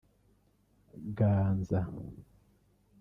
[1.17, 1.79] Ganza